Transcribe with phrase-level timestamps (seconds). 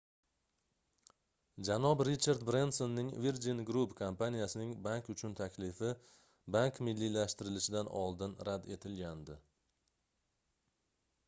[1.67, 5.93] janob richard brensonning virgin group kompaniyasining bank uchun taklifi
[6.57, 9.39] bank milliylashtirilishidan oldin rad etilgandi